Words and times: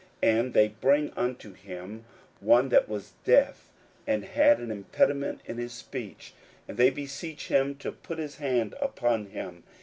41:007:032 0.23 0.39
And 0.39 0.53
they 0.55 0.67
bring 0.69 1.13
unto 1.15 1.53
him 1.53 2.05
one 2.39 2.69
that 2.69 2.89
was 2.89 3.13
deaf, 3.23 3.69
and 4.07 4.25
had 4.25 4.57
an 4.57 4.71
impediment 4.71 5.41
in 5.45 5.59
his 5.59 5.73
speech; 5.73 6.33
and 6.67 6.75
they 6.77 6.89
beseech 6.89 7.49
him 7.49 7.75
to 7.75 7.91
put 7.91 8.17
his 8.17 8.37
hand 8.37 8.73
upon 8.81 9.27
him. 9.27 9.61